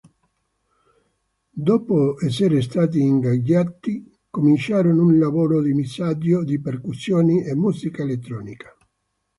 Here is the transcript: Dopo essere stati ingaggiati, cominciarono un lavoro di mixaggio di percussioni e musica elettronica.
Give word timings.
Dopo 1.53 2.15
essere 2.25 2.63
stati 2.63 3.01
ingaggiati, 3.01 4.03
cominciarono 4.31 5.03
un 5.05 5.19
lavoro 5.19 5.61
di 5.61 5.73
mixaggio 5.73 6.43
di 6.43 6.59
percussioni 6.59 7.43
e 7.45 7.53
musica 7.53 8.01
elettronica. 8.01 8.75